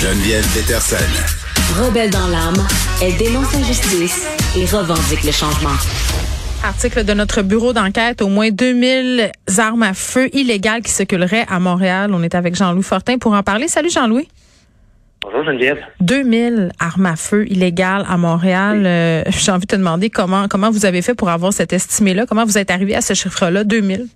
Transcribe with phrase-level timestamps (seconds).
[0.00, 0.96] Geneviève Peterson.
[1.80, 2.66] Rebelle dans l'âme,
[3.02, 5.70] elle dénonce l'injustice et revendique le changement.
[6.62, 11.58] Article de notre bureau d'enquête, au moins 2000 armes à feu illégales qui circuleraient à
[11.60, 12.10] Montréal.
[12.12, 13.68] On est avec Jean-Louis Fortin pour en parler.
[13.68, 14.28] Salut Jean-Louis.
[15.22, 15.78] Bonjour Geneviève.
[16.00, 18.82] 2000 armes à feu illégales à Montréal.
[18.84, 22.26] Euh, J'ai envie de te demander comment comment vous avez fait pour avoir cet estimé-là.
[22.26, 24.06] Comment vous êtes arrivé à ce chiffre-là, 2000?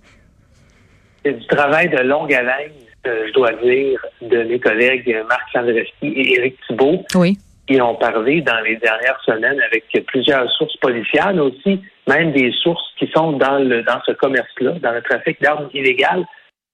[1.25, 2.71] C'est du travail de longue haleine,
[3.05, 7.05] je dois dire, de mes collègues Marc Sandreski et Éric Thibault.
[7.15, 7.37] Oui.
[7.67, 12.51] Qui ont parlé dans les dernières semaines avec plusieurs sources policières, mais aussi même des
[12.63, 16.25] sources qui sont dans le dans ce commerce-là, dans le trafic d'armes illégales,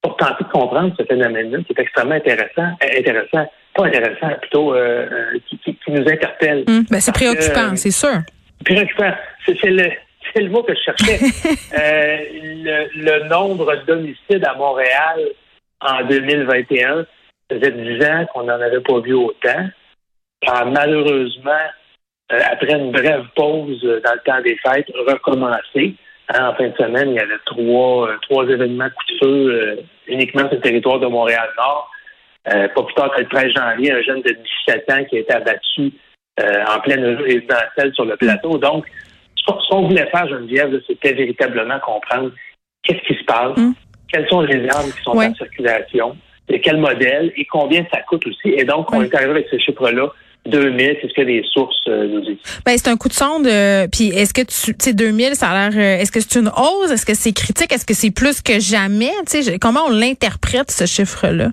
[0.02, 4.73] pour tenter de comprendre ce phénomène-là, qui est extrêmement intéressant, euh, intéressant, pas intéressant, plutôt
[4.73, 6.63] euh, euh qui, qui, qui, nous interpelle.
[6.68, 8.21] Hum, ben c'est préoccupant, c'est sûr.
[8.63, 9.12] Préoccupant.
[9.46, 9.90] C'est le
[10.34, 11.20] c'est le mot que je cherchais.
[11.77, 15.20] euh, le, le, nombre d'homicides à Montréal
[15.81, 17.05] en 2021,
[17.49, 19.70] ça faisait 10 ans qu'on n'en avait pas vu autant.
[20.45, 21.52] a malheureusement,
[22.32, 25.96] euh, après une brève pause dans le temps des fêtes, recommencé.
[26.29, 29.49] Hein, en fin de semaine, il y avait trois, euh, trois événements coup de feu
[29.49, 29.76] euh,
[30.07, 31.90] uniquement sur le territoire de Montréal-Nord.
[32.43, 34.35] pas plus tard que le 13 janvier, un jeune de
[34.68, 35.93] 17 ans qui a été abattu
[36.40, 38.57] en pleine résidentielle sur le plateau.
[38.57, 38.85] Donc,
[39.35, 42.32] ce qu'on voulait faire, Geneviève, c'était véritablement comprendre
[42.84, 43.74] qu'est-ce qui se passe, mm.
[44.12, 46.16] Quelles sont les armes qui sont en circulation,
[46.50, 48.49] de quel modèle et combien ça coûte aussi.
[48.49, 50.12] Et donc, on est arrivé avec ce chiffre-là.
[50.46, 52.38] 2000, c'est ce que les sources euh, nous disent.
[52.66, 53.48] Ben, c'est un coup de sonde.
[53.48, 55.77] Euh, puis est-ce que tu sais 2000, ça a l'air.
[55.77, 56.90] Euh, est-ce que c'est une hausse?
[56.90, 57.74] Est-ce que c'est critique?
[57.74, 59.12] Est-ce que c'est plus que jamais?
[59.30, 61.49] Tu sais, comment on l'interprète ce chiffre-là?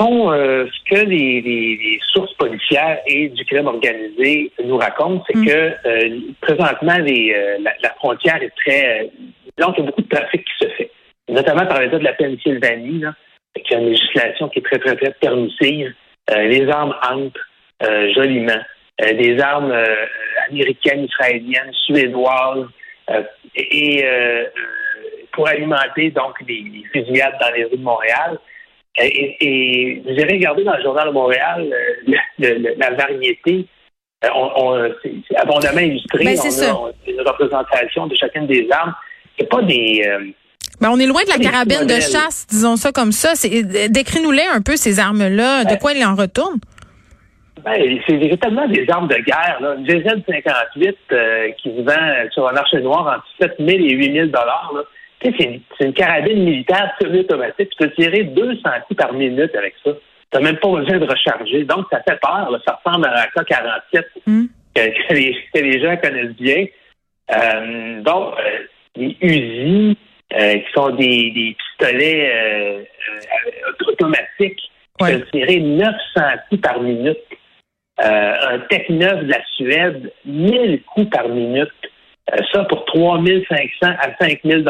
[0.00, 5.46] Euh, ce que les, sources policières et du crime organisé nous racontent, c'est mm.
[5.46, 9.10] que présentement, euh, la, frontière est très...
[9.58, 10.90] donc, il y a beaucoup de trafic qui se fait,
[11.34, 13.14] notamment par l'État de la Pennsylvanie, là,
[13.64, 15.94] qui a une législation qui est très, très, très permissive.
[16.34, 17.40] les armes entrent
[18.14, 18.60] joliment.
[18.98, 19.74] des armes
[20.48, 22.66] américaines, israéliennes, suédoises,
[23.54, 24.04] et
[25.34, 28.38] pour alimenter donc les fusillades dans les rues de Montréal.
[28.96, 31.68] Et, vous avez regardé dans le Journal de Montréal
[32.08, 33.66] euh, la variété.
[34.24, 36.24] Euh, on, c'est abondamment illustré.
[36.24, 38.94] Ben, on, a, une représentation de chacune des armes.
[39.38, 40.04] C'est pas des.
[40.06, 40.26] Euh,
[40.80, 43.32] ben, on est loin de la carabine de chasse, disons ça comme ça.
[43.88, 45.64] Décris-nous-les un peu, ces armes-là.
[45.64, 46.60] De ben, quoi ils en retournent?
[47.64, 49.58] Ben, c'est véritablement des armes de guerre.
[49.60, 49.76] Là.
[49.78, 54.26] Une GZ-58 qui se vend sur un marché noir entre 7 000 et 8 000
[54.32, 54.84] là
[55.24, 57.70] c'est une, carabine militaire semi-automatique.
[57.70, 59.92] Tu peux tirer 200 coups par minute avec ça.
[59.92, 61.64] Tu n'as même pas besoin de recharger.
[61.64, 62.50] Donc, ça fait peur.
[62.66, 64.44] Ça ressemble à un K-47 hmm.
[64.74, 66.66] que, les, gens connaissent bien.
[67.30, 68.58] Euh, donc, euh,
[68.96, 69.98] les Uzi,
[70.36, 72.86] euh, qui sont des, pistolets
[73.86, 75.94] automatiques, qui peuvent tirer 900
[76.48, 77.18] coups par minute.
[77.98, 81.70] un Tech 9 de la Suède, 1000 coups par minute.
[82.32, 84.62] Euh, ça, pour 3 500 à 5 000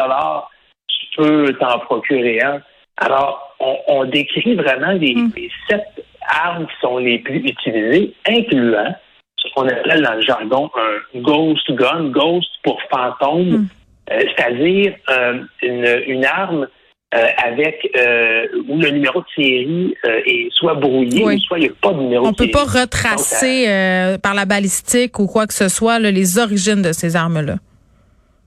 [0.88, 2.60] tu peux t'en procurer un.
[2.96, 3.56] Alors,
[3.88, 5.30] on, décrit vraiment les, hmm.
[5.68, 5.84] sept
[6.26, 8.94] armes qui sont les plus utilisées, incluant
[9.36, 13.68] ce qu'on appelle dans le jargon un ghost gun, ghost pour fantôme, hmm.
[14.10, 16.68] Euh, c'est-à-dire euh, une, une, arme
[17.14, 21.62] euh, avec euh, où le numéro de série euh, est soit brouillé ou soit il
[21.62, 22.50] n'y a pas de numéro On de série.
[22.50, 26.92] On peut pas retracer par la balistique ou quoi que ce soit les origines de
[26.92, 27.56] ces armes-là.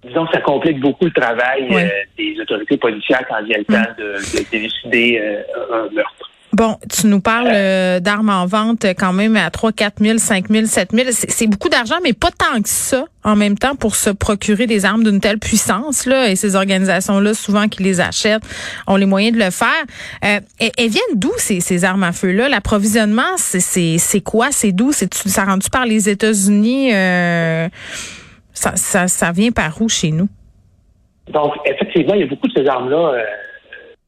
[0.04, 1.68] Disons que ça complique beaucoup le travail
[2.18, 3.74] des autorités policières quand vient le mm.
[3.74, 5.22] temps de, décider
[5.72, 6.30] un meurtre.
[6.58, 10.48] Bon, tu nous parles euh, d'armes en vente quand même à 3, 4 000, 5
[10.50, 11.10] 000, 7 000.
[11.12, 14.84] C'est beaucoup d'argent, mais pas tant que ça en même temps pour se procurer des
[14.84, 16.08] armes d'une telle puissance.
[16.08, 16.32] là.
[16.32, 18.42] Et ces organisations-là, souvent qui les achètent,
[18.88, 19.70] ont les moyens de le faire.
[20.26, 22.50] Euh, elles, viennent d'où ces, ces armes à feu-là?
[22.50, 24.48] L'approvisionnement, c'est quoi?
[24.50, 24.92] C'est d'où?
[24.94, 26.92] Ça rendu par les États-Unis?
[26.92, 27.70] Euh,
[28.54, 30.28] ça, ça, ça vient par où chez nous?
[31.32, 33.24] Donc, effectivement, il y a beaucoup de ces armes-là euh,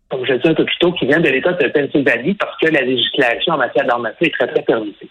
[0.09, 2.67] comme je dit un peu plus tôt, qui vient de l'État de Pennsylvanie parce que
[2.67, 5.07] la législation en matière d'armes est très, très permissive.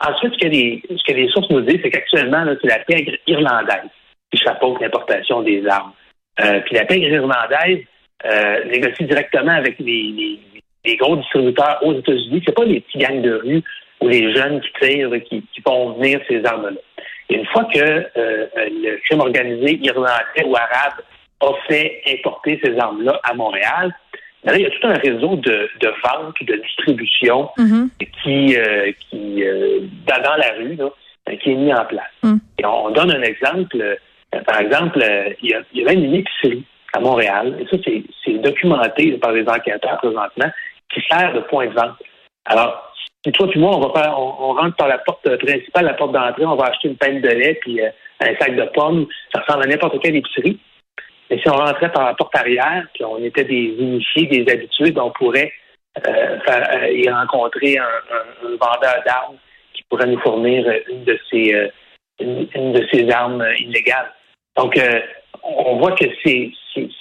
[0.00, 3.12] Ensuite, ce que les, ce que les sources nous disent, c'est qu'actuellement, c'est la pègre
[3.26, 3.90] irlandaise
[4.30, 5.92] qui chapeaute l'importation des armes.
[6.40, 7.84] Euh, puis la pègre irlandaise
[8.24, 10.40] euh, négocie directement avec les,
[10.84, 12.42] les, gros distributeurs aux États-Unis.
[12.46, 13.62] C'est pas les petits gangs de rue
[14.00, 16.80] ou les jeunes qui tirent qui, qui font venir ces armes-là.
[17.30, 21.02] Une fois que euh, le crime organisé irlandais ou arabe
[21.40, 23.92] a fait importer ces armes-là à Montréal,
[24.44, 27.88] il y a tout un réseau de, de vente, de distribution mm-hmm.
[28.22, 30.90] qui, euh, qui euh, dans la rue, là,
[31.28, 32.06] euh, qui est mis en place.
[32.22, 32.36] Mm.
[32.58, 33.98] Et on, donne un exemple.
[34.46, 35.04] par exemple,
[35.42, 36.64] il y, a, il y a même une épicerie
[36.94, 37.82] à Montréal, et ça,
[38.24, 40.50] c'est documenté par les enquêteurs présentement,
[40.92, 41.96] qui sert de point de vente.
[42.46, 42.88] Alors,
[43.22, 46.12] puis toi puis moi, on va faire, on, rentre par la porte principale, la porte
[46.12, 47.90] d'entrée, on va acheter une pinte de lait puis euh,
[48.20, 49.06] un sac de pommes.
[49.34, 50.58] Ça ressemble à n'importe quelle épicerie.
[51.30, 54.90] Mais si on rentrait par la porte arrière, puis on était des initiés, des habitués,
[54.92, 55.52] ben, on pourrait
[56.06, 59.36] euh, faire, y rencontrer un, vendeur d'armes
[59.74, 61.70] qui pourrait nous fournir une de ces
[62.20, 64.12] ces armes illégales.
[64.56, 64.76] Donc,
[65.42, 66.50] on voit que c'est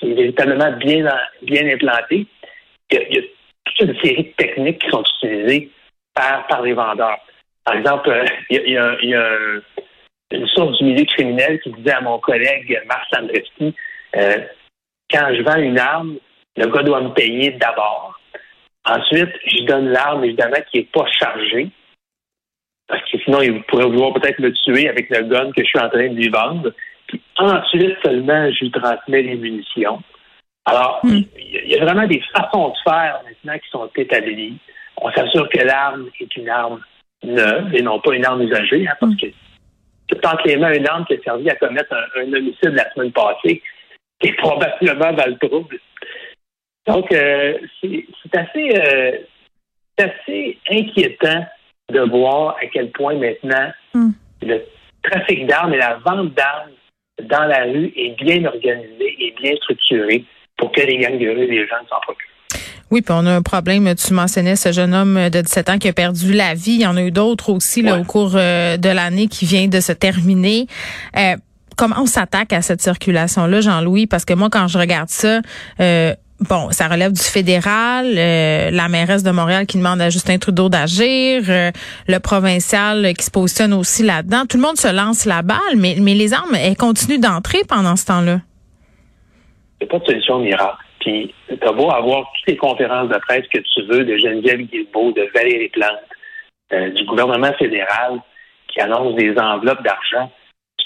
[0.03, 1.05] véritablement bien,
[1.41, 2.27] bien implanté.
[2.91, 3.21] Il y, a,
[3.65, 5.69] toute une série de techniques qui sont utilisées
[6.13, 7.19] par, les vendeurs.
[7.65, 9.37] Par exemple, euh, il y a, il y a
[10.31, 13.75] une source du milieu criminel qui disait à mon collègue Marc Sandreski,
[14.15, 14.37] euh,
[15.11, 16.17] quand je vends une arme,
[16.55, 18.19] le gars doit me payer d'abord.
[18.85, 21.69] Ensuite, je donne l'arme, évidemment, qui n'est pas chargée.
[22.87, 25.79] Parce que sinon, il pourrait vouloir peut-être me tuer avec le gun que je suis
[25.79, 26.71] en train de lui vendre.
[27.07, 30.01] Puis ensuite seulement, je lui transmets les munitions.
[30.65, 31.21] Alors, hmm.
[31.37, 34.57] il y a vraiment des façons de faire maintenant qui sont établies.
[34.97, 36.81] On s'assure que l'arme est une arme
[37.23, 39.31] neuve et non pas une arme usagée, hein, parce hmm.
[40.09, 42.91] que tant que les mains une arme qui a servi à commettre un, homicide la
[42.93, 43.61] semaine passée,
[44.21, 45.79] est probablement dans le trouble.
[46.87, 49.11] Donc, euh, c'est assez, euh,
[49.97, 51.45] assez inquiétant
[51.91, 54.11] de voir à quel point maintenant hmm.
[54.41, 54.61] le
[55.03, 56.71] trafic d'armes et la vente d'armes
[57.23, 60.23] dans la rue est bien organisée et bien structurée
[60.57, 62.27] pour que les gangs de rue les gens s'en procurent.
[62.89, 63.93] Oui, puis on a un problème.
[63.95, 66.75] Tu mentionnais ce jeune homme de 17 ans qui a perdu la vie.
[66.75, 69.67] Il y en a eu d'autres aussi là, au cours euh, de l'année qui vient
[69.67, 70.67] de se terminer.
[71.17, 71.35] Euh,
[71.77, 74.07] comment on s'attaque à cette circulation-là, Jean-Louis?
[74.07, 75.39] Parce que moi, quand je regarde ça,
[75.79, 76.13] euh,
[76.49, 80.69] bon, ça relève du fédéral, euh, la mairesse de Montréal qui demande à Justin Trudeau
[80.69, 81.71] d'agir, euh,
[82.07, 84.45] le provincial qui se positionne aussi là-dedans.
[84.49, 87.95] Tout le monde se lance la balle, mais, mais les armes, elles continuent d'entrer pendant
[87.95, 88.39] ce temps-là.
[89.79, 90.83] Il a pas de solution miracle.
[90.99, 95.11] Puis, t'as beau avoir toutes les conférences de presse que tu veux de Geneviève Guilbeault,
[95.11, 95.91] de Valérie Plante,
[96.73, 98.19] euh, du gouvernement fédéral
[98.67, 100.31] qui annonce des enveloppes d'argent.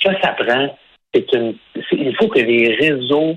[0.02, 0.78] Ce que ça prend,
[1.14, 1.56] c'est une,
[1.92, 3.36] il faut que les réseaux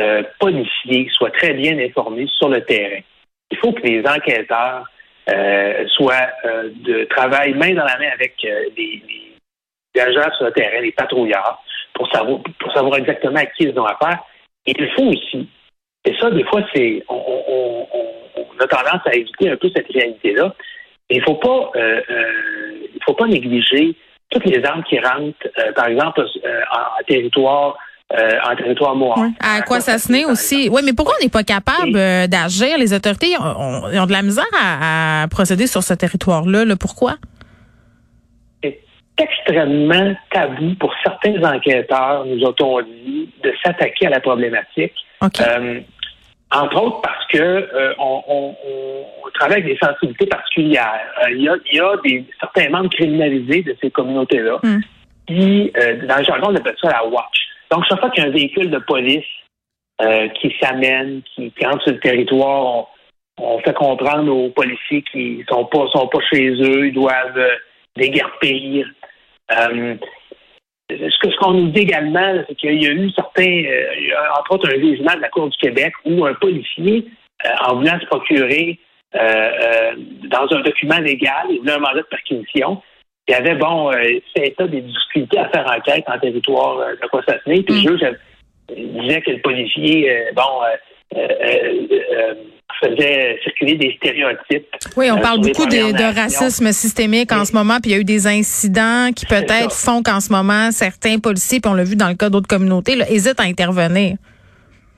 [0.00, 3.00] euh, policiers soient très bien informés sur le terrain.
[3.50, 4.86] Il faut que les enquêteurs
[5.30, 8.34] euh, soient euh, de travail main dans la main avec
[8.76, 9.02] des,
[10.00, 11.62] agents sur le terrain, les patrouilleurs,
[11.94, 14.24] pour savoir, pour savoir exactement à qui ils ont affaire.
[14.66, 15.48] Et il faut aussi,
[16.04, 17.86] et ça, des fois, c'est on,
[18.58, 20.54] a tendance à éviter un peu cette réalité-là.
[21.10, 21.38] Il faut
[23.04, 23.94] faut pas négliger
[24.32, 25.36] toutes les armes qui rentrent,
[25.74, 26.24] par exemple,
[26.72, 27.76] en territoire
[28.14, 29.18] euh, en territoire noir.
[29.40, 30.68] À quoi ça se aussi.
[30.70, 32.76] Oui, mais pourquoi on n'est pas capable euh, d'agir?
[32.76, 36.76] Les autorités ont, de la misère à, procéder sur ce territoire-là.
[36.78, 37.14] pourquoi?
[38.62, 38.78] C'est
[39.16, 44.92] extrêmement tabou pour certains enquêteurs, nous a-t-on dit, de s'attaquer à la problématique.
[45.22, 45.80] Euh,
[46.52, 47.68] entre autres parce que
[47.98, 48.54] on,
[49.34, 51.00] travaille avec des sensibilités particulières.
[51.30, 54.80] Il y, a, des, certains membres criminalisés de ces communautés-là hmm.
[55.26, 55.72] qui,
[56.06, 57.48] dans le jargon, on appelle ça la watch.
[57.72, 59.24] Donc, chaque fois qu'il y a un véhicule de police
[60.02, 62.86] euh, qui s'amène, qui, entre sur le territoire,
[63.38, 67.54] on, fait comprendre aux policiers qui sont pas sont pas chez eux, ils doivent euh,
[67.96, 68.86] déguerpir.
[71.00, 73.64] Euh, ce qu'on nous dit également, c'est qu'il y a eu certains,
[74.38, 77.06] entre autres un jugement de la Cour du Québec où un policier,
[77.66, 78.78] en voulant se procurer
[79.14, 82.80] dans un document légal, il voulait un mandat de perquisition,
[83.28, 84.18] il y avait, bon, euh,
[84.58, 87.98] ça des difficultés à faire enquête en territoire euh, de Puis le mm.
[87.98, 88.16] juge
[88.76, 90.76] disait que le policier, euh, bon, euh,
[92.82, 94.66] faisait circuler des stéréotypes.
[94.96, 98.00] Oui, on parle beaucoup de, de, racisme systémique en ce moment, puis il y a
[98.00, 101.96] eu des incidents qui peut-être font qu'en ce moment, certains policiers, puis on l'a vu
[101.96, 104.16] dans le cas d'autres communautés, là, hésitent à intervenir.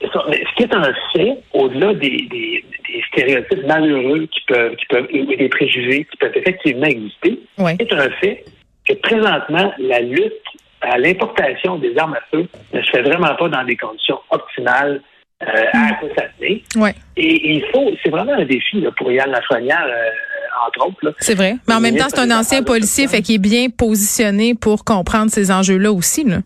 [0.01, 2.63] Mais ce qui est un fait, au-delà des, des,
[3.11, 8.09] stéréotypes malheureux qui peuvent, qui peuvent, et des préjugés qui peuvent effectivement exister, c'est un
[8.21, 8.45] fait
[8.87, 10.33] que présentement, la lutte
[10.81, 15.01] à l'importation des armes à feu ne se fait vraiment pas dans des conditions optimales
[15.43, 16.63] euh, à accompagner.
[16.75, 16.81] Mm.
[16.81, 16.95] Ouais.
[17.17, 21.15] Et, il faut, c'est vraiment un défi là, pour Yann Lafrenière, euh, entre autres.
[21.19, 21.55] C'est vrai.
[21.67, 25.29] Mais en même temps, c'est un ancien policier, fait qu'il est bien positionné pour comprendre
[25.29, 26.23] ces enjeux-là aussi.
[26.23, 26.37] Là.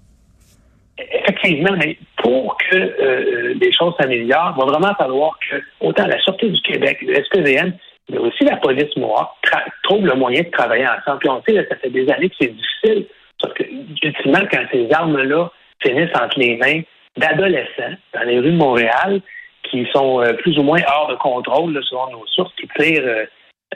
[0.97, 6.19] Effectivement, mais pour que euh, les choses s'améliorent, il va vraiment falloir que autant la
[6.21, 7.73] Sûreté du Québec, le SPVM,
[8.09, 9.37] mais aussi la police noire
[9.83, 11.19] trouvent le moyen de travailler ensemble.
[11.19, 13.05] Puis on sait, ça fait des années que c'est difficile,
[13.39, 13.63] parce que,
[14.03, 16.81] ultimement, quand ces armes-là finissent entre les mains
[17.19, 19.21] d'adolescents dans les rues de Montréal,
[19.69, 23.25] qui sont euh, plus ou moins hors de contrôle, selon nos sources, qui tirent euh,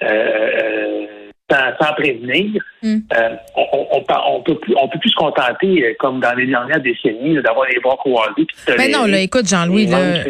[0.04, 1.08] euh
[1.80, 2.62] sans, prévenir.
[2.82, 3.00] Hmm.
[3.16, 6.48] Euh, on, on, on, peut plus, on peut plus se contenter, euh, comme dans les
[6.48, 8.48] dernières décennies, d'avoir les bras croisés.
[8.78, 10.24] Mais non, là, écoute, Jean-Louis, là.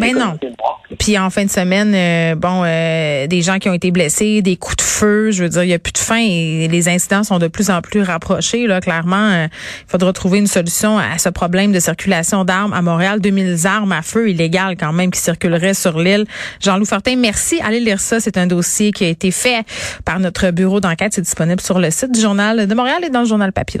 [0.00, 0.38] Mais non.
[1.02, 4.56] Puis en fin de semaine, euh, bon, euh, des gens qui ont été blessés, des
[4.56, 7.24] coups de feu, je veux dire, il n'y a plus de fin et les incidents
[7.24, 8.68] sont de plus en plus rapprochés.
[8.68, 12.82] Là, clairement, euh, il faudra trouver une solution à ce problème de circulation d'armes à
[12.82, 13.20] Montréal.
[13.20, 16.24] 2000 armes à feu illégales quand même qui circuleraient sur l'île.
[16.60, 17.60] Jean-Loup Fortin, merci.
[17.64, 18.20] Allez lire ça.
[18.20, 19.66] C'est un dossier qui a été fait
[20.04, 21.14] par notre bureau d'enquête.
[21.14, 23.80] C'est disponible sur le site du Journal de Montréal et dans le Journal Papier